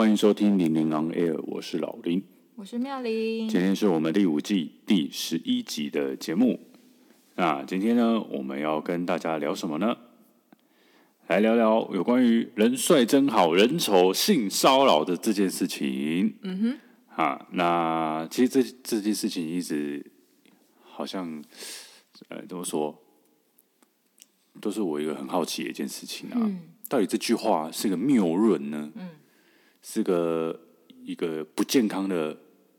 [0.00, 2.22] 欢迎收听零零 on air，我是老林，
[2.54, 3.46] 我是妙玲。
[3.46, 6.58] 今天是我们第五季第十一集的节目。
[7.34, 9.94] 那今天呢，我们要跟大家聊什么呢？
[11.26, 16.34] 来聊聊有关于人帅真好人丑性骚扰的这件事情。
[16.40, 16.78] 嗯
[17.14, 20.10] 哼，啊，那其实这这件事情一直
[20.82, 21.44] 好像，
[22.30, 22.98] 呃，怎么说，
[24.62, 26.38] 都是我一个很好奇的一件事情啊。
[26.40, 28.90] 嗯、到底这句话是个谬论呢？
[28.94, 29.10] 嗯。
[29.82, 30.60] 是个
[31.04, 32.36] 一个不健康的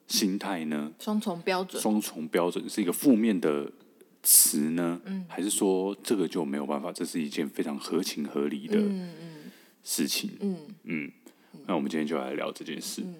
[0.07, 0.91] 心态呢？
[0.99, 3.71] 双重标准，双重标准是一个负面的
[4.21, 5.01] 词呢？
[5.05, 6.91] 嗯，还是说这个就没有办法？
[6.91, 8.77] 这是一件非常合情合理的
[9.83, 10.31] 事情。
[10.41, 11.11] 嗯嗯，
[11.65, 13.01] 那我们今天就来聊这件事。
[13.03, 13.15] 嗯、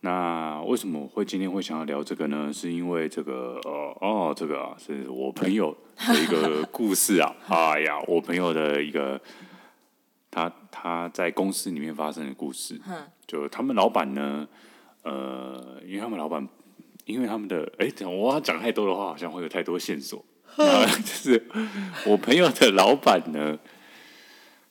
[0.00, 2.52] 那为什么会今天会想要聊这个呢？
[2.52, 7.34] 是因为这个呃哦，这个啊，是我朋友的一个故事啊。
[7.48, 9.20] 哎呀，我朋友的一个。
[10.36, 12.78] 他他在公司里面发生的故事，
[13.26, 14.46] 就他们老板呢，
[15.02, 16.46] 呃，因为他们老板，
[17.06, 20.22] 因为他们的，哎，我要讲太多的话，好像会有太多线索。
[20.58, 21.42] 就是
[22.06, 23.58] 我朋友的老板呢，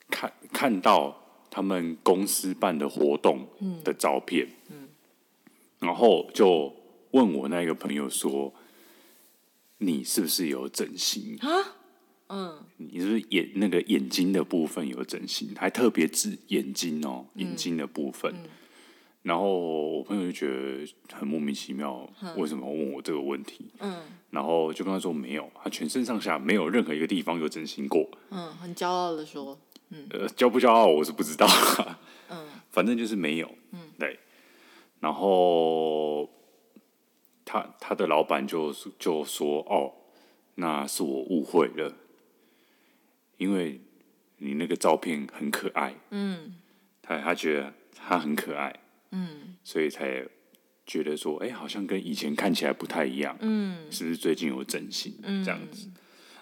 [0.08, 3.48] 看看到他们公司办的活动
[3.82, 4.88] 的照片，嗯。
[5.80, 6.72] 然后就
[7.10, 8.54] 问我那个朋友说
[9.78, 11.36] ：“你是不是有整形？
[11.40, 11.48] 啊？”
[12.28, 15.54] 嗯，你是不是眼那个眼睛的部分有整形？
[15.56, 18.34] 还特别治眼睛哦，眼睛的部分。
[19.22, 23.66] 然后我朋友就觉得很莫名其妙，嗯、为什么问我这个问题？
[23.80, 28.08] 嗯，然后就跟他说没有，他全身上下没有任何一个地方有整形过。
[28.30, 29.58] 嗯，很骄傲的说，
[29.90, 31.44] 嗯，呃，骄不骄傲我是不知道。
[32.30, 33.50] 嗯，反正就是没有。
[33.72, 34.18] 嗯，对。
[35.00, 36.30] 然后
[37.44, 39.92] 他他的老板就就说：“哦，
[40.54, 41.92] 那是我误会了。”
[43.36, 43.80] 因为
[44.38, 46.54] 你那个照片很可爱，嗯，
[47.02, 48.74] 他他觉得他很可爱，
[49.10, 50.24] 嗯，所以才
[50.84, 55.88] 觉得说，哎，好像跟以前看起来不太一样，嗯，是不是最近有整形，嗯，这样子？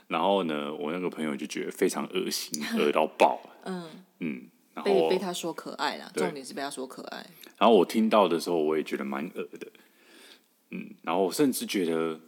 [0.08, 3.88] 然后呢，我那个朋友就觉得非常恶心， 恶到爆，嗯
[4.20, 7.26] 嗯，然后被被他说可爱了，重点是被他说可爱。
[7.58, 9.66] 然后我听到的时候，我也觉得蛮恶的，
[10.70, 12.20] 嗯，然后我甚至觉得。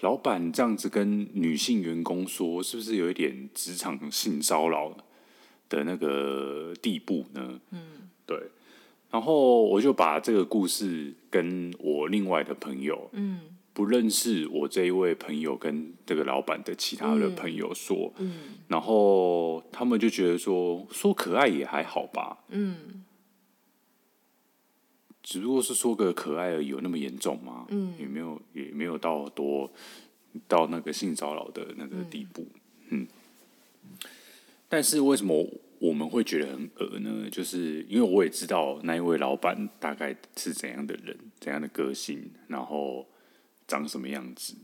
[0.00, 4.94] 老板这样子跟女性员工说，是不是有一点职场性骚扰
[5.68, 7.60] 的那个地步呢？
[7.70, 8.38] 嗯，对。
[9.10, 13.40] 然后我就把这个故事跟我另外的朋友，嗯，
[13.72, 23.04] 不认识我这一位朋友跟这个老板的其他的朋友说，嗯，嗯，然后他们就觉得说，说可爱也还好吧，嗯。
[25.24, 27.66] 只不过是说个可爱而已，有那么严重吗？
[27.70, 29.72] 嗯，也没有，也没有到多
[30.46, 32.46] 到那个性骚扰的那个地步。
[32.90, 33.08] 嗯，
[33.82, 33.98] 嗯，
[34.68, 35.48] 但是为什么
[35.78, 37.28] 我们会觉得很恶呢？
[37.30, 43.06] 就是因为我也知道那一位老板大概是怎样的人，怎样的个性，然后
[43.66, 44.54] 长什么样子，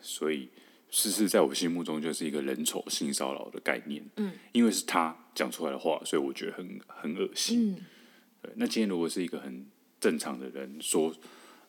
[0.00, 0.48] 所以
[0.90, 4.00] 事实在我心目中就是一个人丑性骚扰的概念。
[4.16, 7.72] 嗯，因为是他讲出来的话，所以我觉得很很恶心。
[7.72, 7.78] 嗯，
[8.40, 8.52] 对。
[8.54, 9.66] 那今天如果是一个很
[10.04, 11.10] 正常的人说，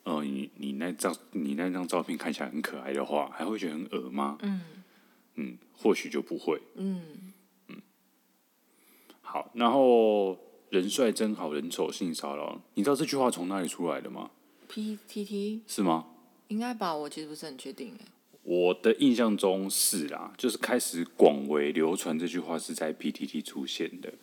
[0.03, 4.37] 呃，你你那张你那张照片看起来很可爱的话，还会觉得很恶吗？
[4.41, 4.61] 嗯
[5.35, 6.61] 嗯，或许就不会。
[6.75, 7.31] 嗯
[7.69, 7.81] 嗯，
[9.21, 10.37] 好，然后
[10.69, 14.31] 人帅真好人丑性骚扰，你知道这句话从哪里出来的吗
[14.69, 16.07] ？PTT 是吗？
[16.49, 17.93] 应该吧，我其实不是很确定。
[18.43, 24.13] 我的印象中是啦，就是开始广为流传这句话是在 PTT 出现的，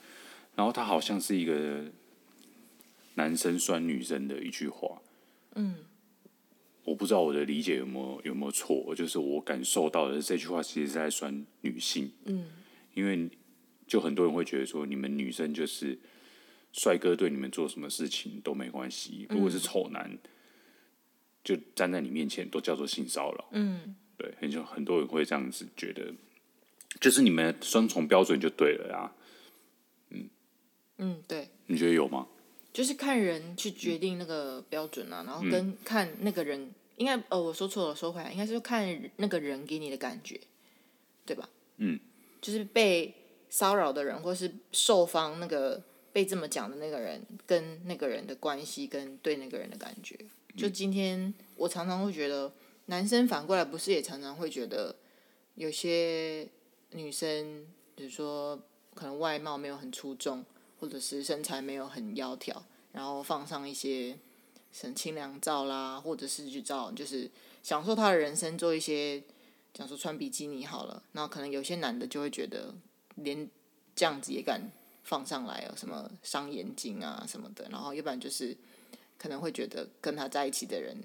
[0.55, 1.87] 然后它好像是一个。
[3.15, 5.01] 男生酸女生的一句话，
[5.55, 5.77] 嗯，
[6.85, 12.47] 我不知道我的理解有没有有没有错，就是我感受到的这句话其实是在酸女性，嗯，
[12.95, 13.29] 因为
[13.87, 15.99] 就很多人会觉得说，你们女生就是
[16.73, 20.19] 帅哥对你们做什么事情都没关系，如果是丑男，
[21.45, 26.15] 就站在你面前都叫做性骚扰，嗯，对，很就很多人会这样子觉得，
[27.01, 29.13] 就是你们双重标准就对了呀，
[30.11, 30.31] 嗯。
[30.99, 32.29] 嗯，对，你觉得有吗？
[32.73, 40.41] 就是看人去决定那个标准啊，然后跟看那个人，应该哦，我说错了，说回来，应该是看那个人给你的感觉，
[41.27, 41.49] 对吧？
[41.77, 42.01] 嗯，
[42.41, 43.15] 就是被
[43.51, 45.83] 骚扰的人，或是受方那个
[46.15, 50.19] 被这么讲的那个人，跟那个人的关系，跟对那个人的感觉。
[50.57, 52.53] 就今天，我常常会觉得，
[52.87, 54.97] 男生反过来不是也常常会觉得，
[55.57, 56.49] 有些
[56.93, 58.59] 女生，比如说
[58.95, 60.43] 可能外貌没有很出众。
[60.83, 62.57] 或者是身材没有很窈窕，
[62.91, 64.19] 然后放上一些
[64.73, 67.31] 什清凉照啦，或者是去照，就是
[67.63, 69.23] 享受他的人生，做一些，
[69.73, 72.75] 讲说穿比基尼好了，然后可能有些男的就会觉得，
[73.15, 73.49] 连
[73.95, 74.61] 这样子也敢
[75.05, 78.57] 放上来啊，什么伤眼睛啊什么的，然后要不然就是
[79.17, 80.97] 可能会觉得跟他在一起的人，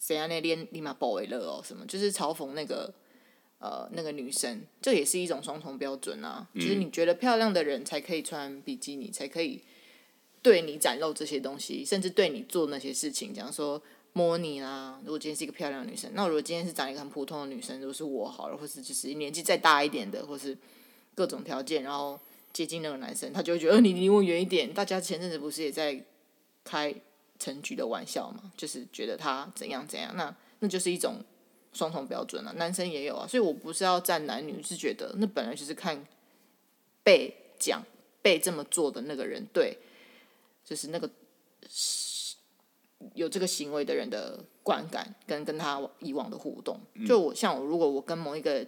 [0.00, 2.92] 谁啊那练立马保为乐哦，什么就是嘲讽那个
[3.58, 9.60] 呃那个女生，这也是一种双重标准啊，嗯、就是你觉得漂亮的人才可以穿比基尼，才可以
[10.42, 13.80] 对你展露这些东西，甚至对你做那些事情，假如说
[14.12, 15.00] 摸你啦。
[15.04, 20.56] 如果今天是一个漂亮的女生，那如果今天是长一个很普通的女生，如果是我好了，或是就是年纪再大一点的，或是
[21.14, 22.18] 各种条件，然后。
[22.52, 24.72] 接近那个男生，他就会觉得，呃，你离我远一点。
[24.72, 26.02] 大家前阵子不是也在
[26.64, 26.94] 开
[27.38, 28.50] 陈菊的玩笑嘛？
[28.56, 31.16] 就是觉得他怎样怎样，那那就是一种
[31.76, 32.52] 双重标准了。
[32.54, 36.04] 男生也有啊，所以我不是要站男女，是觉得那本来就是看
[37.04, 37.82] 被讲、
[38.22, 39.76] 被这么做的那个人对，
[40.64, 41.08] 就是那个
[43.14, 46.80] 有这个行为的人的观感跟跟他以往的互动。
[47.06, 48.66] 就我像我，如果我跟某一个。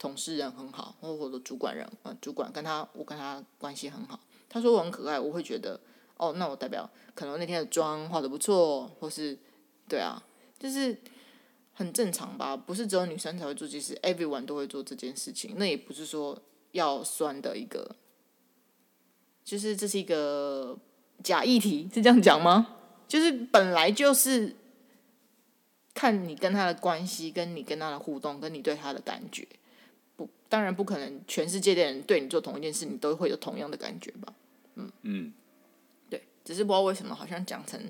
[0.00, 4.18] 同事人很好，或或者主管人，呃，主管跟他，我跟他关系很好。
[4.48, 5.78] 他说我很可爱，我会觉得，
[6.16, 9.36] 哦，那我代表可能那天的妆化的不错，或是，
[9.86, 10.22] 对啊，
[10.58, 10.96] 就是
[11.80, 12.54] 很正常吧？
[12.54, 15.54] 不是只有女生才会做，其实 everyone 都会做这件事情。
[15.56, 16.38] 那也不是说
[16.72, 17.96] 要酸的一个，
[19.42, 20.76] 就是这是一个
[21.24, 22.76] 假议题，是这样讲吗？
[23.08, 24.54] 就是本来就是
[25.94, 29.48] 看你跟他的关系，跟你跟他的互动，跟你对他的感觉。
[30.16, 34.34] 不当然不可能，全世界的人对你做同一件事，你都会有同样的感觉吧？
[34.74, 35.32] 嗯嗯，
[36.10, 37.80] 对，只是不知道为什么，好像讲成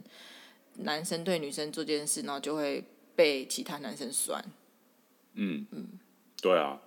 [0.74, 2.84] 男生对女生做这件事，然后就会
[3.20, 4.42] 被其他男生酸。
[5.34, 5.98] 嗯嗯，
[6.40, 6.80] 对啊。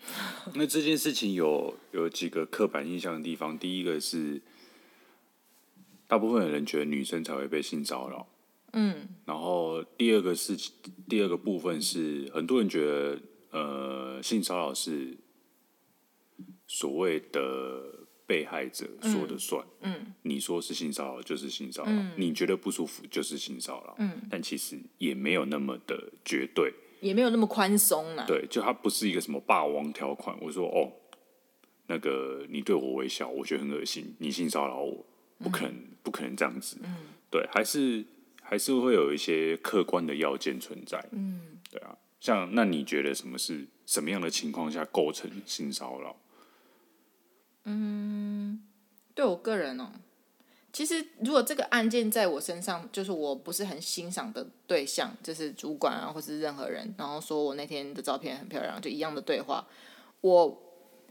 [0.56, 4.40] 那这件事情有有几个刻板印象的地方，第一个是
[6.08, 8.26] 大部分的人觉得女生才会被性骚扰。
[8.72, 10.56] 嗯，然后第二个是
[11.06, 13.20] 第二个部分是很多人觉得。
[13.52, 15.18] 呃，性骚扰是
[16.68, 19.60] 所谓的被害者说的算。
[19.80, 23.96] 嗯，嗯，你说是性骚扰就是性骚扰，嗯，你觉得不舒服就是性骚扰。
[23.98, 28.24] 嗯，但其实也没有那么的绝对，也没有那么宽松啦。
[28.28, 30.36] 对，就它不是一个什么霸王条款。
[30.40, 30.92] 我说哦，
[31.88, 35.04] 那个你对我微笑，我觉得很恶心，你性骚扰我，
[35.40, 36.78] 不可能，嗯，不可能这样子。
[36.84, 36.94] 嗯，
[37.32, 38.04] 对，还是
[38.40, 41.04] 还是会有一些客观的要件存在。
[41.10, 41.96] 嗯，对啊。
[42.20, 46.14] 像那你觉得什么是什么样的情况下构成性骚扰？
[47.70, 48.60] 嗯，
[49.14, 49.92] 对我个人哦，
[50.72, 59.64] 其实如果这个案件在我身上，就是我不是很欣赏的对象，就是主管啊，或是任何人，然后说我那天的照片很漂亮，就一样的对话，
[60.20, 60.62] 我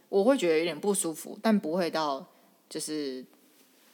[0.09, 2.25] 我会觉得有点不舒服，但不会到
[2.69, 3.25] 就是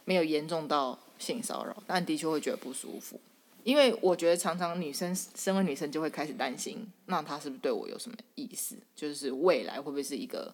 [0.06, 3.20] 没有严重到性骚扰，但的确会觉得不舒服。
[3.64, 8.76] 因为我觉得常常女生身为女生就会开始担心，那他是不是对我有什么意思？
[8.96, 10.54] 就是未来会不会是一个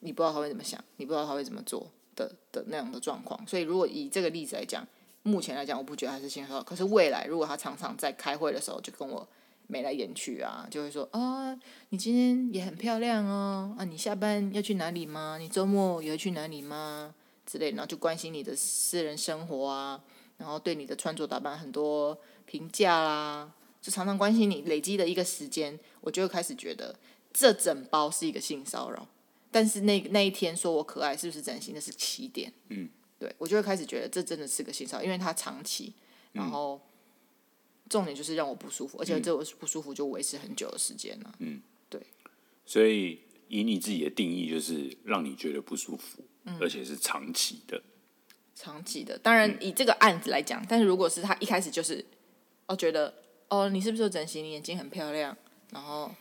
[0.00, 3.46] 你不知道他会怎么想，你不知道他会怎么做的的那样的状况。
[3.46, 4.86] 所以如果以这个例子来讲，
[5.22, 6.62] 目前来讲我不觉得他是性骚扰。
[6.62, 9.26] 可是未来如果他常常在开会的时候就跟我
[9.66, 11.54] 眉来眼去啊，就会说啊，
[11.90, 15.36] 你今天也很漂亮哦，啊，你下班要去哪里吗？
[15.38, 17.14] 你周末也会去哪里吗？
[17.44, 20.00] 之类，然后就关心你的私人生活啊。
[20.38, 22.16] 然后对你的穿着打扮很多
[22.46, 23.52] 评价啦，
[23.82, 26.94] 就常常关心你，累积的一个时间，我就会开始觉得
[27.32, 29.06] 这整包是一个性骚扰。
[29.50, 31.74] 但是那那一天说我可爱，是不是整形？
[31.74, 32.52] 那是起点。
[32.68, 32.88] 嗯，
[33.18, 35.92] 对，我就会开始觉得这真的是个性骚扰，因为它长期，
[36.32, 36.80] 然后
[37.88, 41.34] 重点就是让我不舒服，而且这我不舒服就维持很久的时间了。
[41.38, 42.00] 嗯，对。
[42.66, 47.82] 所以以你自己的定义，就是让你觉得不舒服，嗯，而且是长期的。
[48.54, 52.04] 长期的，当然以这个案子来讲，嗯、但是如果是他一开始就是，
[52.66, 53.14] 哦，觉得
[53.48, 54.44] 哦，你是不是有整形？
[54.44, 55.36] 你眼睛很漂亮，
[55.70, 56.12] 然后，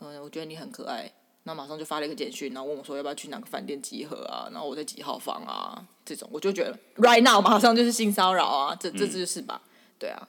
[0.00, 1.12] 嗯、呃，我觉得你很可爱，
[1.44, 4.48] 那马上就发了一个简讯，然后问我说要不要去哪个饭店集合啊？
[4.52, 5.86] 然后我在几号房啊？
[6.04, 9.62] 这种我就觉得 right now 马上就是性骚扰啊，这这这就是吧？
[9.64, 10.28] 嗯、对啊，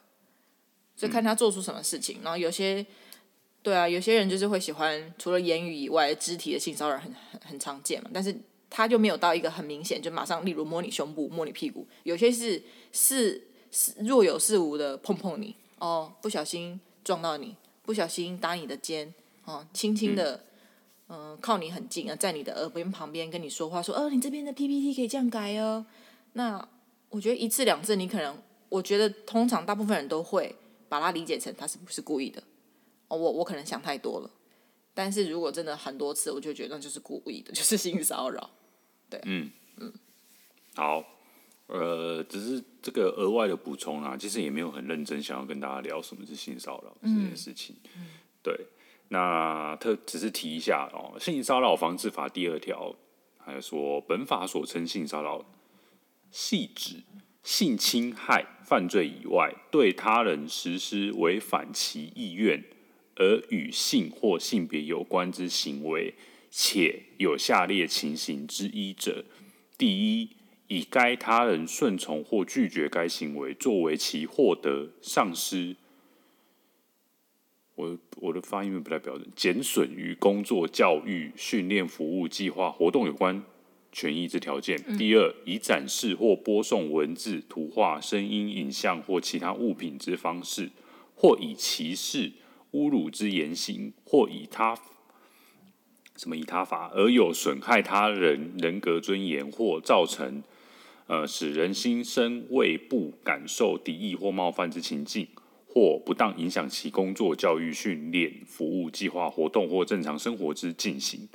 [0.96, 2.86] 所以看他做出什么事情，然后有些，
[3.62, 8.34] 对啊，有些人就是会喜欢除了言语以外，肢体的性骚扰很很很常见嘛，但是。
[8.68, 12.60] 他就没有到一个很明显，就马上，例如摸你胸部、摸你屁股，有些是
[12.92, 17.54] 是是若有似无的碰碰你，哦，不小心撞到你，
[17.84, 20.40] 不小心搭你的肩，哦，轻轻的，嗯、
[21.06, 25.86] 呃，靠你很近啊，在你的耳边旁边跟你说话，说，呃，你这边的 PPT 可以这样改哦。
[26.32, 26.68] 那
[27.10, 28.36] 我觉得一次两次，你可能，
[28.68, 30.54] 我觉得通常大部分人都会
[30.88, 32.42] 把它理解成他是不是故意的，
[33.08, 34.30] 哦，我我可能想太多了。
[34.92, 38.50] 但是如果真的很多次，我就觉得那就是故意的， 就是性骚扰。
[39.08, 39.92] 对，嗯嗯，
[40.74, 41.04] 好，
[41.66, 47.76] 呃，只是这个额外的补充啊，其实也没有很认真想要跟大家聊什么是性骚扰这件事情。
[47.96, 48.06] 嗯，
[48.42, 48.66] 对，
[49.08, 52.94] 那特只是提一下哦，《性骚扰防治法》第二条
[53.38, 55.44] 还有说本法所称性骚扰，
[56.30, 57.04] 系指
[57.42, 62.64] 性侵害犯罪以外，对他人实施违反其意愿
[63.14, 66.14] 而与性或性别有关之行为，
[66.50, 69.24] 且有下列情形之一者：
[69.78, 70.30] 第一，
[70.66, 75.76] 以该他人顺从或拒绝该行为作为其获得丧失，
[77.76, 83.42] 我我的发音不太标准，减损与工作、教育、训练、服务、计划、活动有关
[83.92, 84.76] 权益之条件。
[84.96, 90.70] 第二，以展示或播送文字、图画、声音、影像或其他物品之方式，
[91.14, 92.32] 或以歧视、
[92.72, 94.76] 侮辱之言行，或以他。
[96.16, 100.42] 什么以他法而有损害他人人格尊严，或造成
[101.08, 105.28] 呃使人心生畏怖、感受敌意或冒犯之情境，
[105.76, 111.28] 或不当影响其工作、教育、训练、服务、计划、活动或正常生活之进行。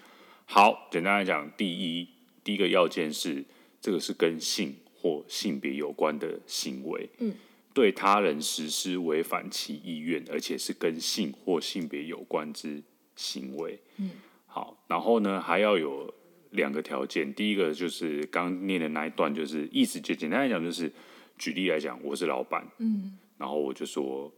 [0.46, 2.08] 好，简单来讲，第一
[2.44, 3.46] 第一个要件是
[3.80, 7.36] 这个是跟性或性别有关的行为，嗯，
[7.72, 12.82] 对他人实施违反其意愿，而且是跟性或性别有关之
[13.16, 14.10] 行为，嗯。
[14.48, 16.12] 好，然后呢，还要有
[16.50, 17.32] 两个条件。
[17.32, 20.92] 第一个就是刚念的那一段，就是意思就简单来讲，就是
[21.38, 24.32] 举例来讲，我是老板，嗯，然后我就说，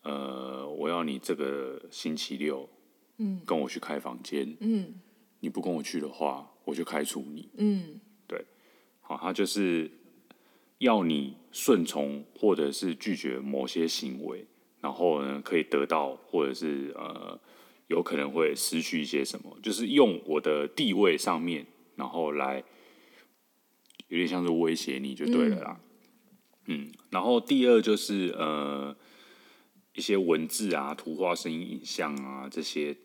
[0.00, 2.66] 呃，我要你这个星期六，
[3.18, 4.94] 嗯，跟我去开房间，嗯，
[5.40, 8.42] 你不跟我去的话，我就开除你，嗯，对，
[9.02, 9.90] 好，他就是
[10.78, 14.46] 要你顺从或者是拒绝某些行为，
[14.80, 17.38] 然后呢，可以得到或者是呃。
[17.88, 22.62] 有可能会失去一些什么，就是用我的地位上面，然后来
[24.08, 25.80] 有点像是威胁你就对了啦。
[25.80, 25.87] 嗯，
[26.68, 28.96] 嗯，然后第二就是呃
[29.94, 32.96] 一些文字啊、图画、声音、影像啊这些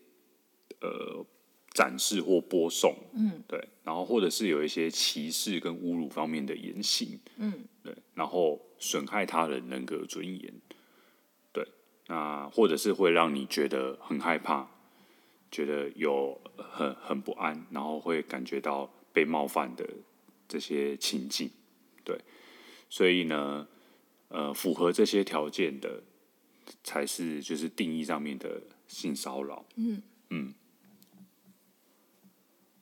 [0.80, 1.26] 呃
[1.72, 10.54] 展示或播送，嗯，对，然后或者是有一些歧视跟侮辱方面的言行，嗯，对，然后损害他人人格尊严，
[11.52, 11.66] 对，
[12.06, 14.70] 那或者是会让你觉得很害怕。
[15.50, 19.88] 觉得有很很不安，然后会感觉到被冒犯的
[20.48, 21.48] 这些情境，
[22.02, 22.18] 对，
[22.88, 23.66] 所以呢，
[24.28, 26.02] 呃，符合这些条件的
[26.82, 29.64] 才是就是定义上面的性骚扰。
[29.76, 30.54] 嗯嗯。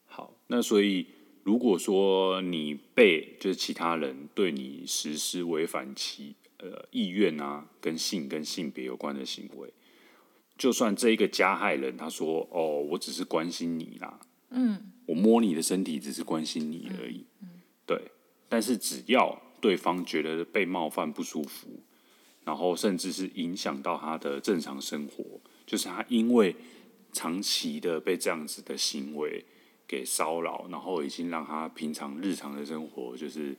[0.07, 1.07] 好，那所以
[1.43, 9.73] 如果说你被就是其他人对你实施违反其呃意愿啊，跟性跟性别有关的行为。
[10.59, 18.01] 就算这一个加害人他说：“哦，我只是关心你啦，嗯，我摸你的身体只是关心你而已，嗯嗯、对。
[18.49, 21.69] 但是只要对方觉得被冒犯不舒服，
[22.45, 26.55] 然后甚至是影响到他的正常生活，就是他因为
[27.13, 29.45] 长期的被这样子的行为
[29.87, 33.57] 给骚扰，然后已经让他平常日常的生活就是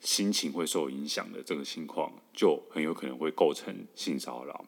[0.00, 4.64] 心情会受影响的这个情况，就很有可能会构成性骚扰。”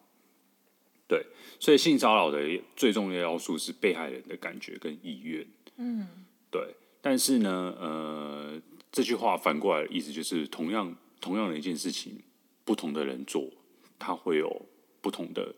[1.09, 1.25] 对，
[1.59, 2.39] 所以性骚扰的
[2.75, 5.45] 最重要要素是被害人的感觉跟意愿。
[5.77, 6.07] 嗯，
[6.51, 6.75] 对。
[7.01, 8.61] 但是呢，呃，
[8.93, 12.17] 这句话反过来的意思就是，同样同样的一件事情，
[12.63, 13.51] 不同的人做，
[13.99, 14.65] 他会有
[15.01, 15.53] 不同的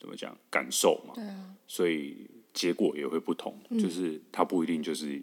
[0.00, 1.12] 怎么讲感受嘛？
[1.14, 1.54] 对啊。
[1.66, 5.22] 所以结果也会不同，嗯，就是他不一定就是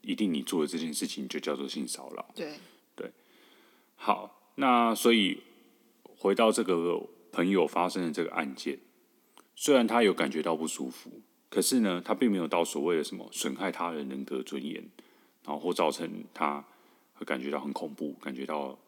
[0.00, 2.26] 一定你做的这件事情就叫做性骚扰。
[2.34, 2.54] 对
[2.96, 3.10] 对。
[3.96, 5.42] 好，那所以
[6.16, 7.06] 回到这个。
[7.32, 8.76] 朋友发生的这个案件，
[9.54, 14.84] 虽然他有感觉到不舒服，可是呢，他并没有到所谓的什么损害他人人格尊严，
[15.44, 16.64] 然后或造成他
[17.14, 18.78] 会感觉到很恐怖，感觉到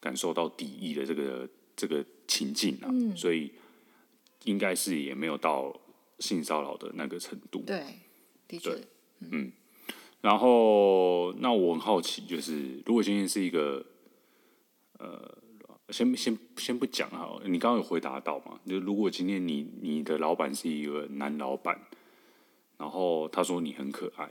[0.00, 3.52] 感受到敌意的这个这个情境啊，嗯、所以
[4.44, 5.74] 应该是也没有到
[6.18, 7.62] 性骚扰的那个程度。
[7.66, 7.82] 对，
[8.46, 8.78] 的确，
[9.20, 9.52] 嗯。
[10.20, 13.84] 然后，那我很好奇，就是如果今天是一个
[14.98, 15.36] 呃。
[15.90, 18.60] 先先先不讲哈，你刚刚有回答到嘛？
[18.66, 21.80] 就如果今天你你的老板是一个男老板，
[22.76, 24.30] 然后他说你很可爱，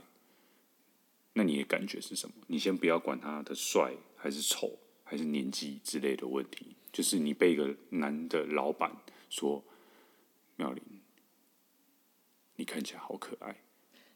[1.38, 2.34] 那你的感觉是什么？
[2.48, 8.92] 你先不要管他的帅还是丑还是年纪之类的问题，就是你被一个男的老板
[9.30, 9.64] 说，
[10.56, 10.84] 妙玲，
[12.56, 13.62] 你看起来好可爱。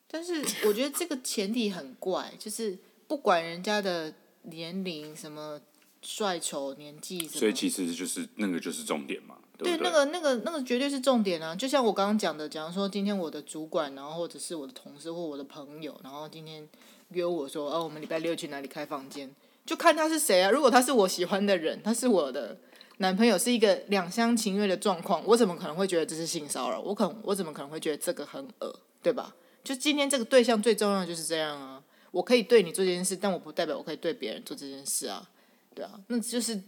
[0.08, 0.34] 但是
[0.66, 5.62] 我觉得这个前提很怪，就是不管人家的年龄什么。
[6.04, 9.38] 帅丑年纪，所以其实就是那个就是重点嘛。
[9.56, 11.56] 对，对，那个那个那个绝对是重点啊！
[11.56, 16.68] 就像我刚刚讲的，假如说今天我的主管，然后或者是我的同事或我的朋友，然后今天
[17.14, 19.30] 约我说，哦，我们礼拜六去哪里开房间？
[19.66, 20.50] 就看他是谁啊。
[20.50, 22.58] 如果他是我喜欢的人，他是我的
[22.98, 26.80] 男朋友，是一个两厢情愿的状况，我怎么可能会觉得这是性骚扰？
[26.82, 29.36] 我可我怎么可能会觉得这个很恶，对吧？
[29.64, 31.84] 就今天这个对象最重要就是这样啊。
[32.12, 35.30] 我可以对你做这件事，但我不代表我可以对别人做这件事啊。
[35.74, 36.62] 对啊，那就是。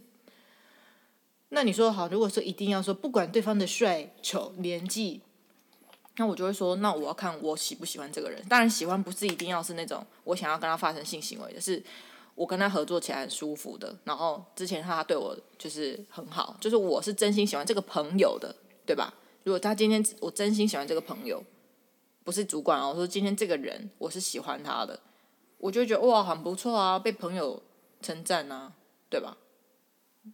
[1.50, 5.20] 那你说好，如果说一定要说，不管对方的帅丑年纪，
[6.16, 8.40] 那我就会说，那我要看我喜不喜欢这个人。
[8.48, 11.82] 当然，喜欢不是一定要是那种我想要跟他发生性行为的，是
[12.34, 13.96] 我跟他合作起来很舒服的。
[14.04, 18.54] 然后之前他对我就是很好，就是我是真心喜欢这个朋友的，
[18.86, 19.12] 对吧？
[19.42, 21.42] 如果他今天我真心喜欢这个朋友，
[22.22, 24.98] 不是主管哦，我说今天这个人我是喜欢他的，
[25.58, 27.62] 我就觉得哇，很不错啊，被朋友
[28.00, 28.72] 称赞啊，
[29.10, 29.36] 对吧？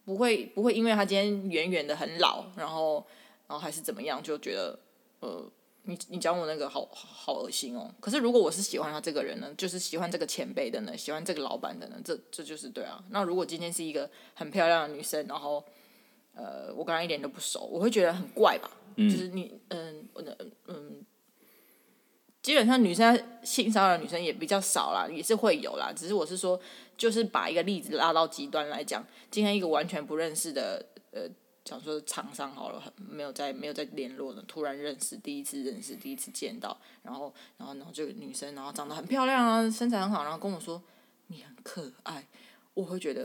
[0.04, 3.04] 不会不会，因为他今天远远的很老，然后
[3.48, 4.78] 然后还是怎么样，就觉得
[5.18, 5.44] 呃，
[5.82, 7.92] 你你讲我那个好好恶心哦。
[8.00, 13.02] 可是如果我是喜欢他这个人呢，就是喜欢这个前辈的呢，喜欢这个老板的呢，这这就是对啊。
[13.10, 15.64] 那如果今天是一个很漂亮的女生，然后
[16.34, 18.70] 呃，我跟她一点都不熟，我会觉得很怪吧？
[18.96, 21.04] 嗯、就是你嗯嗯嗯，
[22.42, 26.60] 基本上女生性骚扰女生也比较少啦，也是会有啦，只是我是说。
[27.00, 31.22] 就是把一个例子拉到极端来讲，今天一个完全不认识的，呃，
[31.70, 40.82] 讲说厂商好了，很没有再没有再联络了，突然认识，第一次认识，第一次见到，然后，然后，然后这个女生，然后长得很漂亮啊，身材很好，然后跟我说
[41.28, 42.26] 你很可爱，
[42.74, 43.24] 我会觉得，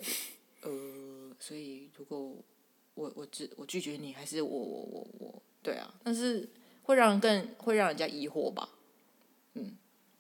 [0.62, 2.36] 呃，所以如果
[2.94, 6.48] 我我拒我拒绝你，还是我我我我，对啊，但是
[6.84, 8.70] 会让人更会让人家疑惑吧，
[9.56, 9.76] 嗯，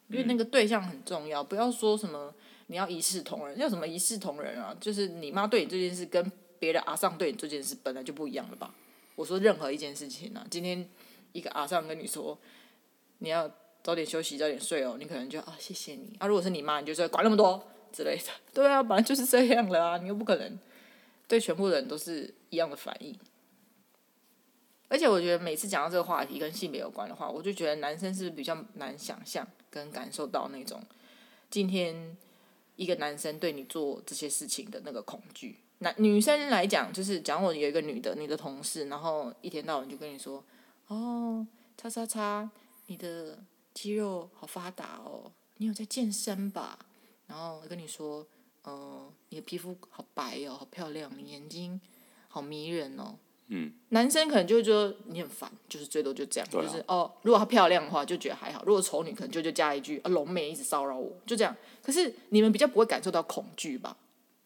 [0.07, 2.33] 因为那个对象很重要，不要说什么。
[2.67, 4.75] 你要一视同仁，要什么一视同仁啊？
[4.81, 6.31] 就是你妈对你这件事，跟
[6.65, 8.73] 别的阿尚对你这件事本来就不一样了吧？
[9.15, 10.89] 我说任何一件事情啊，今天
[11.31, 12.35] 一个阿尚跟你说，
[13.19, 13.47] 你要
[13.83, 16.25] 早点休息，早点睡哦，你可能就啊谢谢你啊。
[16.25, 18.31] 如果是你妈，你就说管那么多之类的。
[18.51, 20.59] 对啊，本来就是这样了啊，你又不可能
[21.27, 23.15] 对全部人都是一样的反应。
[24.87, 30.81] 而且我觉得每次讲到这个话题跟性别有关的话，我就觉得男生是比较难想象跟感受到那种
[31.51, 32.17] 今天。
[32.77, 40.43] 一个男生对你做这些事情的那个恐惧，男女生来讲，就是假如我有一个女的，你的同事，然后一天到晚就跟你说，
[40.87, 41.45] 哦，
[41.77, 42.49] 叉叉叉，
[42.87, 43.39] 你的
[43.73, 46.79] 肌肉好发达哦，你有在健身吧？
[47.27, 48.25] 然后跟你说，
[48.63, 51.79] 呃，你的皮肤好白哦，好漂亮，你眼睛
[52.29, 53.15] 好迷人哦。
[53.47, 61.55] 嗯，男生可能就会觉得你很烦，就是最多就这样，啊、就是哦，如果她漂亮的话就觉得还好，如果丑女可能就就加一句啊，龙妹一直骚扰我，就这样。
[61.83, 63.95] 可是你们比较不会感受到恐惧吧？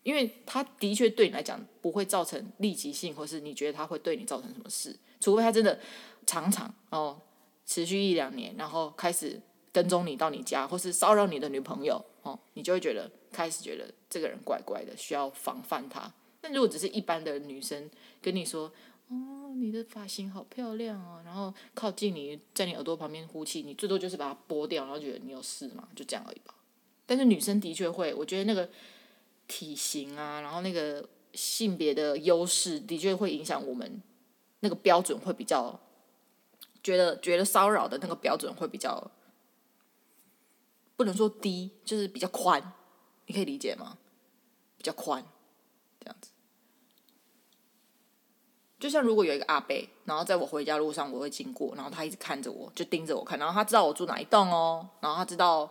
[0.04, 5.80] 因为他的确对你来讲不会造成立即性，或是你觉得他会对你造成什么事，除非他真的
[6.26, 7.22] 常常哦
[7.66, 9.40] 持续一两年，然后开始
[9.72, 16.12] 跟踪你到你家，或是骚扰你的女朋友哦，你就会觉得开始觉得这个人怪怪的，需要防范他。
[16.42, 17.90] 但如果只是一般的女生
[18.22, 18.72] 跟你说，
[19.10, 26.56] 哦，你的发型好漂亮哦，然后靠近你，在你耳朵旁边呼气，你最多就是把它拨掉，然后觉得你有事嘛，就这样而已吧。
[27.06, 28.70] 但是女生的确会，我觉得那个
[29.50, 34.02] 体型啊，然后那个性别的优势，的确会影响我们
[34.60, 35.78] 那个标准会比较，
[36.84, 39.10] 觉得觉得骚扰的那个标准会比较，
[40.96, 42.74] 不能说低，就是比较宽，
[43.26, 43.98] 你可以理解吗？
[44.78, 45.26] 比较宽，
[46.00, 46.30] 这样子。
[48.80, 55.70] 就像如果有一个阿伯，然后在我回家路上我会经过，然后他一直看着我，就盯着我看，然后他知道我住哪一栋哦，然后他知道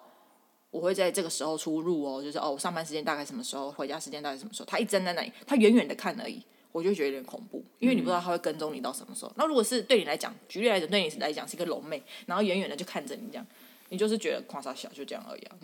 [0.70, 9.30] 我会在这个时候出入哦，就是哦，我上班时间大概什么时候，回家时间大概什么时候，他一站在那里，他远远的看而已，我就觉得有点恐怖，因为你不知道他会跟踪你到什么时候。
[9.30, 13.46] 嗯、那如果是对你来讲，举例来讲，对你来讲是一个龙妹，然后远远的就看着你这样，
[13.88, 15.56] 你就是觉得夸啥小就这样而已啊，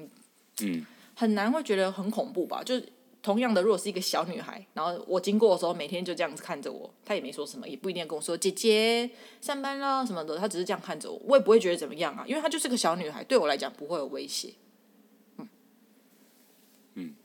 [0.62, 2.62] 嗯，很难会觉得很恐怖吧？
[2.62, 2.88] 就是。
[3.24, 9.08] 同样的，如果是一个小女孩，然后我经过的时候，每天就这样子看着我，她也没说什么，也不一定跟我说姐姐
[9.40, 14.52] 上班了什么的，她只是这样看着我，我也不会觉得怎么样啊，因为她就是个小女孩，对我来讲不会有威胁。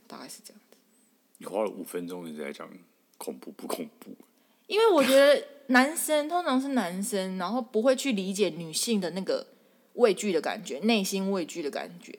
[0.09, 0.77] 大概是这样子。
[1.37, 2.67] 你花了五分钟一直在讲
[3.17, 4.11] 恐怖不恐怖？
[4.67, 9.47] 因为我觉得男生通常是男生，然后不会去理解女性的那个
[9.93, 12.17] 畏惧的感觉，内心畏惧的感觉。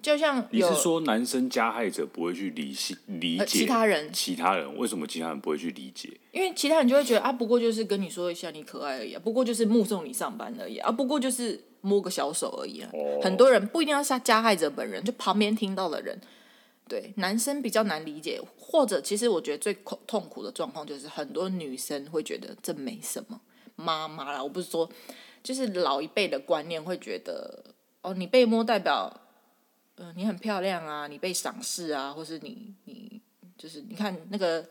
[0.00, 6.08] 就像你是说男生加害者不会去理性理解其他人，其他人为什么其他人不会去理解？
[6.30, 12.90] 因为其他人就会觉得啊，不过就是跟你说一下你可爱而已啊，不过就是目送你上班而已啊，不过就是摸个小手而已啊。
[12.92, 13.24] Oh.
[13.24, 16.20] 很多人不一定要是加害者本人，就旁边听到的人，
[16.88, 23.40] 对男生比较难理解，或者其实我觉得最痛痛苦的状况就是很多女生会觉得这没什么，
[23.76, 24.88] 妈妈啦，我不是说，
[25.42, 27.64] 就是老一辈的观念会觉得
[28.02, 29.22] 哦，你被摸代表。
[29.98, 33.18] 嗯、你很漂亮啊，你被赏识啊，或是你你
[33.56, 34.62] 就是你看那个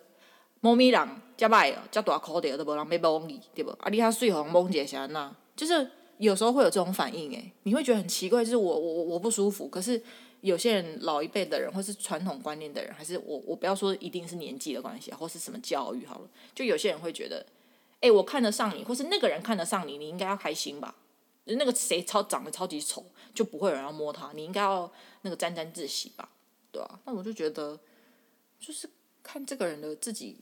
[0.62, 3.72] 猫咪狼加拜哦，加大口的都无人被摸你，对不？
[3.72, 5.36] 啊，你较水红摸姐啥呐？
[5.56, 10.00] 就是有时候会有这种反应，哎，你会觉得很奇怪，就是我我我不舒服，可是
[10.42, 17.46] 有些人老一辈的人，或是传统观念的人，还是我我不要说一定是年纪的关系，或是什么教育好了，就有些人会觉得，
[18.02, 20.96] 哎，我看得上你，或是那个人看得上你，你应该要开心吧？
[21.46, 26.30] 那个谁超长得超级丑，就不会有人要摸他，你应该要那个沾沾自喜吧？
[26.72, 27.80] 对啊，那我就觉得，
[28.60, 28.90] 就是
[29.22, 30.38] 看这个人的自己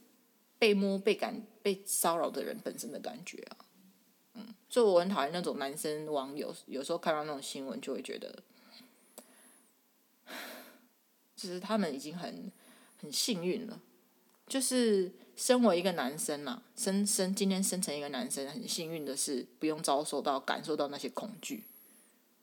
[0.58, 3.56] 被摸、被感、被骚扰的人本身的感觉啊。
[4.32, 8.42] 嗯，所以我很讨厌那种男生网友，有时候看到那种新闻就会觉得，
[11.36, 12.50] 其实他们已经很
[13.00, 13.80] 很幸运了，
[14.46, 21.64] 就是身为一个男生嘛，生生今天生成一个男生，很幸运的是不用遭受到、感受到那些恐惧。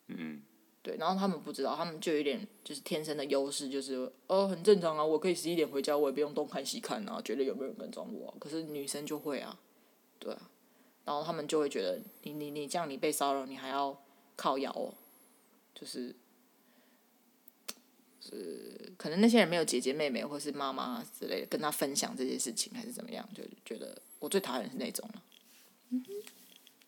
[0.08, 0.41] 嗯，
[0.84, 8.36] 对，然后他们不知道，他们就有点就是天生的优势，就是哦，很正常啊，我可以十一点回家，我也不用东看西看啊，觉得有没有人跟踪我啊？
[8.39, 9.58] 可是女生就会啊，
[10.20, 10.50] 对啊。
[11.04, 14.00] 然后他们就会觉得你你你这样你被骚扰，你还要
[14.36, 14.94] 靠咬哦，
[15.74, 16.15] 就是，
[18.22, 25.24] 是可能那些人没有姐姐妹妹或是妈妈之类的跟他分享这些事情，还是怎么样，就觉得我最讨厌是那种了。
[25.90, 26.14] 嗯哼，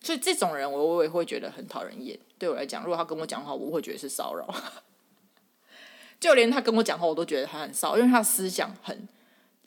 [0.02, 2.18] 所以这种人我我也会觉得很讨人厌。
[2.38, 4.48] 对我来讲，如果他跟我讲话，我会觉得是骚扰。
[6.20, 9.08] 就连他跟我讲话，我都觉得他很骚，因为他的思想很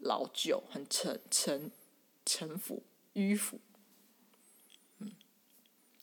[0.00, 1.70] 老旧，很沉沉
[2.24, 2.82] 沉浮
[3.14, 3.58] 迂腐。
[5.00, 5.12] 嗯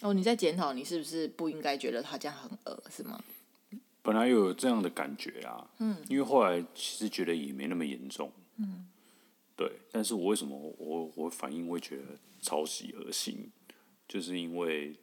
[0.02, 3.24] 哦，你在检讨你是不是不应该觉得他这样很恶，是吗？
[4.04, 8.86] 本来有这样的感觉啊，嗯，因为后来其实觉得也没那么严重，嗯，
[9.56, 9.72] 对。
[9.92, 12.04] 但是我为什么我我反应会觉得
[12.42, 13.50] 抄袭恶心，
[14.08, 14.94] 就是因为，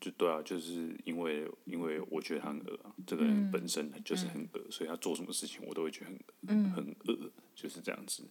[0.00, 8.22] 就对啊，就是因为因为我觉得他很恶啊，这个人本身就是很恶，嗯，所以他做什么事情我都会觉得很嗯很恶，就是这样子。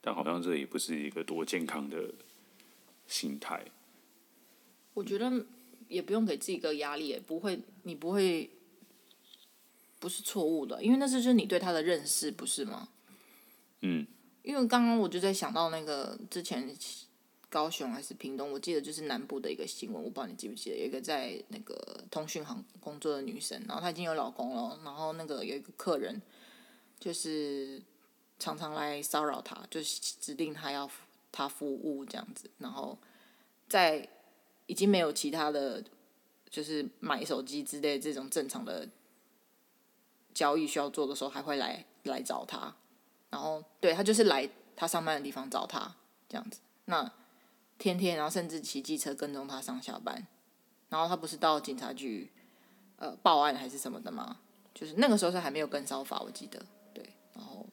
[0.00, 2.12] 但好像这也不是一个多健康的
[3.06, 3.64] 心态。
[4.94, 5.46] 我觉得
[5.92, 8.50] 也不用给自己一个压力，也不会，你不会，
[10.00, 12.88] 不是错误的，因为那是就是你对他的认识，不是吗？
[13.80, 14.06] 嗯。
[14.42, 16.68] 因为刚刚我就在想到那个之前
[17.48, 26.20] 高雄还是屏东，我记得就是南部的一个新闻，我不知道你记不记得，有一个在那个通讯行工作的女生，然后她已经有老公了，然后那个有一个客人，
[26.98, 27.80] 就是
[28.40, 30.90] 常常来骚扰她，就是指定她要
[31.30, 32.98] 她服务这样子，然后
[33.68, 34.08] 在。
[34.72, 35.84] 已经没有其他的，
[36.48, 38.88] 就是买手机之类这种正常的
[40.32, 42.74] 交易需要做的时候，还会来来找他，
[43.28, 45.94] 然后对他就是来他上班的地方找他
[46.26, 46.58] 这样子。
[46.86, 47.12] 那
[47.76, 50.26] 天天，然后甚至骑机车跟踪他上下班，
[50.88, 52.32] 然后他不是到警察局
[52.96, 54.38] 呃报案还是什么的吗？
[54.72, 56.58] 就是那个时候是还没有跟骚法，我记得
[56.94, 57.66] 对，然后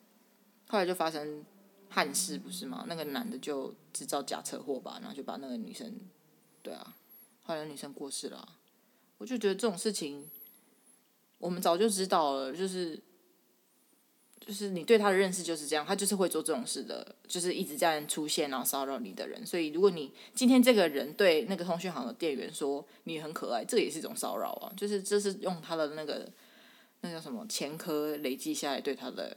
[0.67, 1.45] 后来就发生
[1.88, 2.83] 憾事不是吗？
[2.89, 5.97] 那个男的就制造假车祸吧，然后就把那个女生。
[6.69, 6.95] 对啊，
[7.45, 8.47] 后来女生过世了，
[9.17, 10.23] 我就觉得这种事情，
[11.39, 13.01] 我们早就知道了，就是，
[14.39, 19.43] 就是你对他的认识就是这样，他就是会做这种事的，就是一直这样出现然后骚扰你的人。
[19.43, 26.29] 所以如果你今天这个人对那个通讯行的店员说你很可爱，这也是一种骚扰啊，就是这是用他的那个
[27.01, 29.36] 那叫什么前科累积下来对他的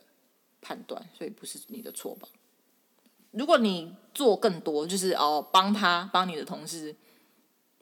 [0.61, 2.29] 判断，所以不是你的错吧？
[3.31, 6.95] 如果你做更多，就是哦帮他帮你的同事。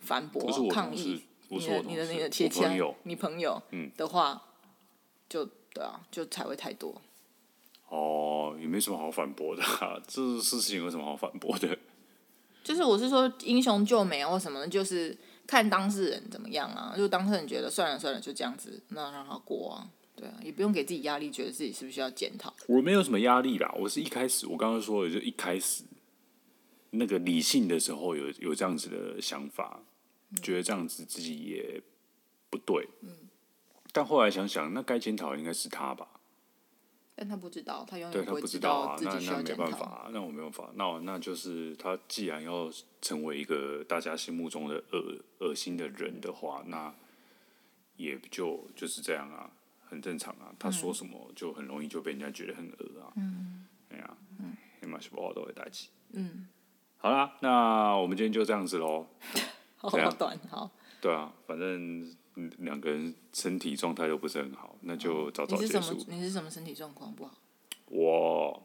[0.00, 3.62] 反驳、抗议，你的、你的、你的切枪，你朋友
[3.96, 4.40] 的话，嗯、
[5.28, 7.00] 就对啊，就才会太多。
[7.88, 11.76] 哦，也没什么好反驳的、啊，这事情有什么好反驳的？
[12.62, 16.94] 就是我是说英雄救美啊，或什么的，就是看当事人怎么样啊。
[16.96, 19.90] 就当事人觉得算了算了，就这样子，那让他过啊。
[20.14, 22.54] 对啊，也不用给自己压力，觉得自己是不是要检讨。
[22.68, 25.82] 我没有什么压力啦，我是一开始我刚刚说的，就一开始
[26.90, 29.80] 那个理性的时候有有这样子的想法。
[30.42, 31.82] 觉得这样子自己也
[32.48, 33.10] 不对，嗯，
[33.92, 36.06] 但后来想想，那该检讨的应该是他吧？
[37.14, 46.94] 但他不知道，他永远不知道啊，那那没办法，那我没办法，那我那就是他既然要成为一个大家心目中的恶恶心的人的话，那
[47.96, 49.50] 也就就是这样啊，
[49.86, 50.54] 很正常啊。
[50.58, 56.48] 他说什么就很容易就被人家觉得很恶啊，嗯，哎呀，嗯，起码是不好都会带起，嗯，
[56.96, 59.06] 好啦，那我们今天就这样子喽。
[59.88, 60.70] 好短，好。
[61.00, 62.14] 对啊，反正
[62.58, 65.72] 两个人身体状态都不是很好，那就早早结束。
[65.72, 66.04] 你是什么？
[66.08, 67.32] 你是什么身体状况不好？
[67.86, 68.62] 我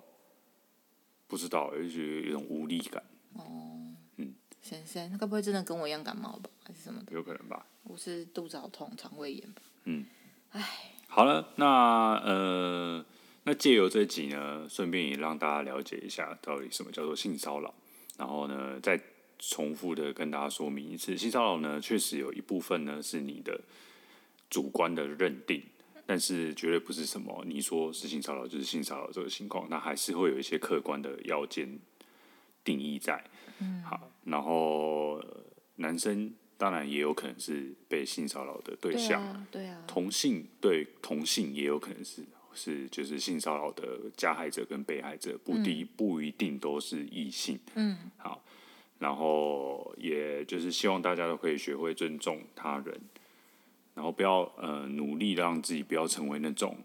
[1.28, 3.02] 不知道，有觉得有一种无力感。
[3.36, 3.96] 哦。
[4.18, 4.36] 嗯。
[4.62, 6.50] 先生，他该不会真的跟我一样感冒吧？
[6.66, 7.14] 还是什么的？
[7.14, 7.66] 有可能吧。
[7.84, 9.62] 我是肚子好痛，肠胃炎吧。
[9.86, 10.06] 嗯。
[10.52, 10.92] 唉。
[11.08, 13.06] 好了，那呃，
[13.44, 17.74] 那借由这集呢，顺便也让大家了解一下，到底什么叫做性骚扰，
[18.18, 19.02] 然后呢，在。
[19.40, 23.62] 重复的跟大家说明一次，性骚扰呢，确实有一部分呢是你的
[24.50, 25.62] 主观的认定，
[26.06, 31.80] 但是绝对不是什么你说是性骚扰就是性骚扰这个情况，那还是会有一些客观的要件
[32.64, 33.24] 定义在。
[33.60, 35.24] 嗯，好，然后
[35.76, 47.60] 男生当然也有可能是被性骚扰的对象，对啊，同性对同性也有可能是是就是性骚扰的加害者跟被害者，不一不一定都是异性。
[47.76, 48.42] 嗯，好。
[49.06, 53.00] 然后，也就是希望大家都可以学会尊重他人，
[53.94, 56.76] 然后不要呃努力让自己不要成为那种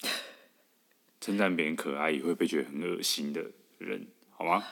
[1.18, 3.42] 称赞别人可爱也会被觉得很恶心的
[3.78, 4.62] 人，好吗？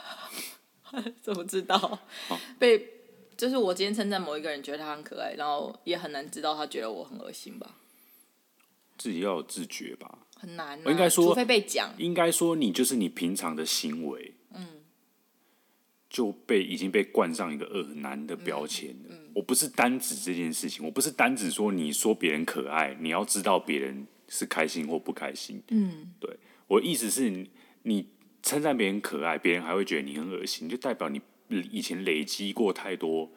[1.22, 1.74] 怎么知道？
[2.28, 2.86] 啊、被
[3.34, 7.76] 就是我今天称赞某一个人，觉得他很可爱，然后也很难知道他觉得我很恶心吧？
[8.98, 10.18] 自己要有自觉吧？
[10.36, 14.34] 很难、啊，我应该说，除非被讲，应该说你就是你平常的行为。
[16.14, 19.06] 就被已经被冠上一个恶男的标签了。
[19.10, 25.60] 嗯嗯、我不是单指这件事情，我不是单指说你说别人可爱，你要知道别人是开心或不开心。
[25.70, 26.30] 嗯，对，
[26.68, 27.44] 我的意思是
[27.82, 28.06] 你，
[28.44, 33.28] 称赞别人可爱，别人还会觉得你很恶心，就代表你以前累积过太多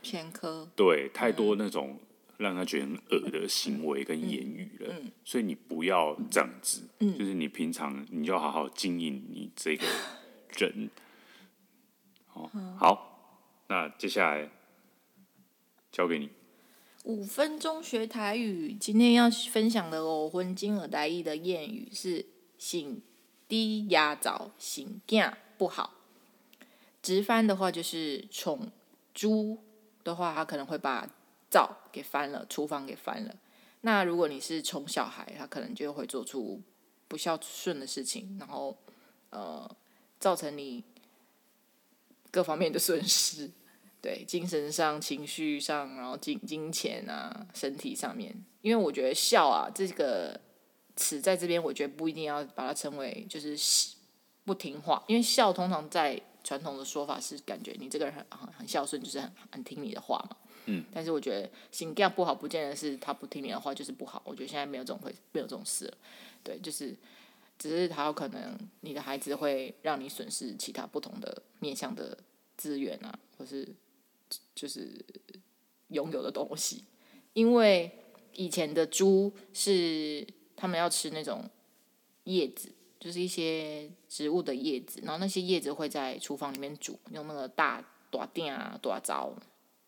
[0.00, 1.98] 偏科，对，太多那种
[2.38, 4.86] 让他觉得很恶的行为跟言语了。
[4.88, 9.84] 嗯嗯、所以你不要这样子，嗯、就是你平常你就好好经营你这个
[10.56, 10.88] 人。
[12.34, 14.48] 哦，好，那接下来
[15.90, 16.30] 交给你。
[17.04, 22.24] 五分钟学台语，今天要分享的哦，婚金耳台语的谚语是
[22.56, 23.02] “醒
[23.48, 25.94] 低压早，醒囝不好”。
[27.02, 28.70] 直翻的话就是“宠
[29.12, 29.58] 猪”
[30.04, 31.08] 的话，他可能会把
[31.50, 33.34] 灶给翻了，厨房给翻了。
[33.80, 36.62] 那如果你是宠小孩，他可能就会做出
[37.08, 38.78] 不孝顺的事情，然后
[39.30, 39.68] 呃，
[40.18, 40.84] 造成你。
[42.32, 43.48] 各方面的损失，
[44.00, 48.34] 对，精神上、情绪上，然后金金钱啊，身体上面。
[48.62, 50.40] 因为我觉得“孝”啊这个
[50.96, 53.56] 词在这边，我觉得不一定要把它称为就是
[54.44, 60.36] 不听话，因为孝通常在传统的说法是感觉你这个人很很孝顺，就是很很听你的话嘛。
[60.66, 60.84] 嗯。
[60.92, 64.22] 但是我觉得性格不好，不见得是他不听你的话就是不好。
[64.24, 65.98] 我觉得现在没有这种会没有这种事了，
[66.42, 66.96] 对，就是
[67.62, 72.18] 只是他有可能你的孩子会让你损失其他不同的面向的。
[72.54, 73.66] 资源啊，或是
[74.54, 75.04] 就是
[75.88, 76.84] 拥有的东西，
[77.32, 77.90] 因为
[78.34, 81.50] 以前的猪是他们要吃那种
[82.24, 89.34] 叶子，就是一些植物的叶子，然后那些叶子会在厨房里面煮，用那个大大鼎啊、大灶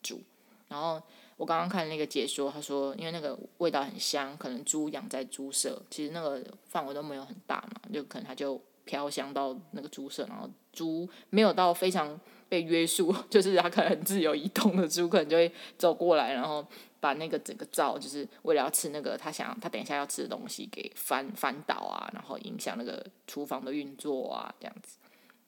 [0.03, 0.21] 煮。
[0.67, 1.01] 然后
[1.37, 12.19] 我刚刚看那个解说，他说因为那个味道很香，可能猪养在猪舍，其实那个范围都没有很大嘛，就可能它就飘香到那个猪舍，然后猪没有到非常。
[12.47, 16.65] 被约束，就是它可能自由移动的猪，可能就会走过来，然后
[17.01, 24.99] 把那个整个灶，就是为了要吃那个他想他等一下要吃的东西给翻翻倒啊，然后影响那个厨房的运作啊，这样子。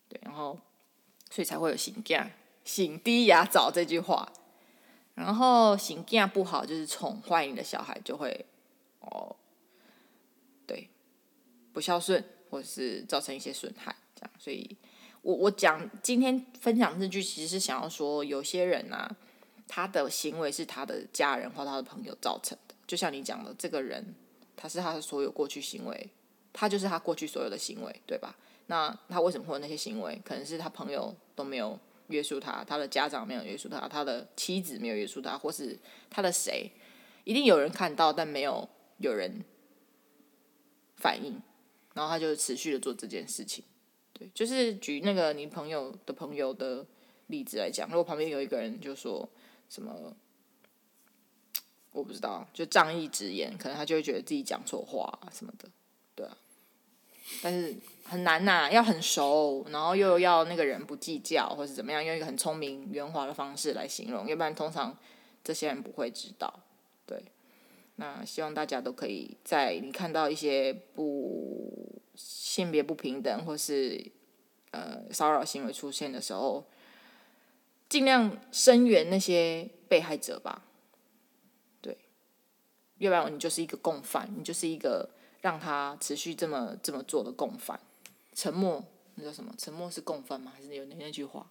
[0.09, 0.59] 对，然后
[1.31, 2.27] 所以才会有“性囝
[2.65, 4.33] 性低牙早”这句话。
[5.17, 8.47] 然后“性囝不好”就是宠坏你的小孩就会
[9.01, 9.35] 哦，
[10.65, 10.89] 对，
[11.73, 14.77] 不孝顺或者是造成一些损害，这样，所以。
[15.23, 19.11] 我我讲今天分享这句，其实是想要说，有些人啊，
[19.67, 22.75] 他的行为是他的家人或他的朋友造成的。
[22.87, 24.15] 就像你讲的，这个人
[24.55, 26.11] 他是他的所有过去行为，
[26.53, 28.37] 他就是他过去所有的行为，对吧？
[28.69, 30.17] 那他为什么会有那些行为？
[30.25, 31.77] 可能是他朋友都没有
[32.09, 36.71] 约束他，他的家长没有约束他，他的妻子没有约束他，或是他的谁，
[37.25, 39.45] 一定有人看到，但没有有人
[40.97, 41.41] 反应，
[41.95, 43.65] 然后他就持续的做这件事情。
[44.13, 46.87] 对，就是举那个你朋友的朋友的
[47.27, 49.29] 例子来讲，如果旁边有一个人就说
[49.69, 50.17] 什么，
[51.93, 55.69] 我不知道，就仗义执言，可能他就会觉得自己讲错话什么的，
[56.15, 56.37] 对啊。
[57.43, 57.75] 但是
[58.09, 64.97] 很难呐、要很熟，然后又要那个人不计较，或是怎么样，用一个很聪明圆滑的方式来形容，要不然通常
[65.45, 66.61] 这些人不会知道。
[67.05, 67.23] 对，
[67.97, 71.93] 那希望大家都可以在你看到一些不。
[72.19, 74.03] 性别不平等或是
[74.71, 76.65] 呃骚扰行为出现的时候，
[77.91, 80.65] 尽量声援那些被害者吧。
[81.83, 81.99] 对，
[82.97, 85.11] 要不然你就是一个共犯，你就是一个
[85.43, 87.79] 让他持续这么这么做的共犯。
[88.37, 89.53] 沉默，那叫什么？
[89.57, 90.53] 沉默是共犯吗？
[90.55, 91.51] 还是有那那句话？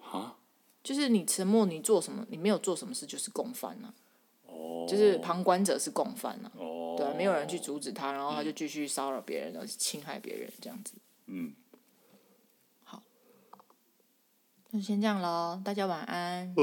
[0.00, 0.38] 哈？
[0.82, 2.24] 就是你沉默，你做什么？
[2.30, 4.48] 你没有做什么事，就是共犯呢、啊？
[4.48, 4.86] 哦。
[4.88, 6.56] 就是旁观者是共犯呢、啊。
[6.58, 6.94] 哦。
[6.96, 10.94] 对啊，没有人去阻止他，然后他就继续骚扰别人，然后侵害别人这样子。
[11.26, 11.54] 嗯，
[12.84, 13.02] 好，
[14.70, 16.54] 那就先这样喽，大家晚安。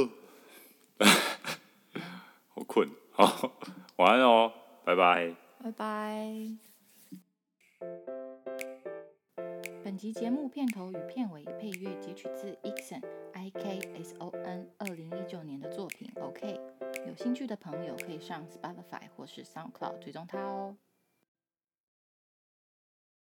[2.50, 3.52] 好困，好，
[3.98, 4.52] 晚安哦，
[4.84, 5.36] 拜拜。
[5.62, 6.75] 拜拜。
[9.86, 16.12] 本集节目片头与片尾配乐截取自 Ikson I K S O N 二零一九年的作品。
[16.16, 16.60] OK，
[17.06, 20.76] 有兴趣的朋友可以上 Spotify 或是 SoundCloud 追踪他哦。